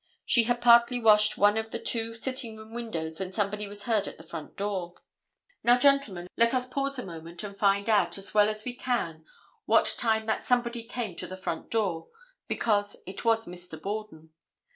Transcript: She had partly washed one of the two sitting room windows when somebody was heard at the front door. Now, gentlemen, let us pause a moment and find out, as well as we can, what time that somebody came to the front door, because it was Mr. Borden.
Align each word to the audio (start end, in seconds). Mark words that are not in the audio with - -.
She 0.25 0.45
had 0.45 0.61
partly 0.61 0.99
washed 0.99 1.37
one 1.37 1.59
of 1.59 1.69
the 1.69 1.77
two 1.77 2.15
sitting 2.15 2.57
room 2.57 2.73
windows 2.73 3.19
when 3.19 3.31
somebody 3.31 3.67
was 3.67 3.83
heard 3.83 4.07
at 4.07 4.17
the 4.17 4.23
front 4.23 4.57
door. 4.57 4.95
Now, 5.63 5.77
gentlemen, 5.77 6.27
let 6.35 6.55
us 6.55 6.65
pause 6.67 6.97
a 6.97 7.05
moment 7.05 7.43
and 7.43 7.55
find 7.55 7.87
out, 7.87 8.17
as 8.17 8.33
well 8.33 8.49
as 8.49 8.65
we 8.65 8.73
can, 8.73 9.25
what 9.67 9.93
time 9.99 10.25
that 10.25 10.43
somebody 10.43 10.85
came 10.85 11.15
to 11.17 11.27
the 11.27 11.37
front 11.37 11.69
door, 11.69 12.07
because 12.47 12.95
it 13.05 13.23
was 13.23 13.45
Mr. 13.45 13.79
Borden. 13.79 14.31